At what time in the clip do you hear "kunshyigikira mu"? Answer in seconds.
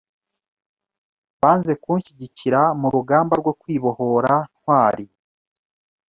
1.83-2.87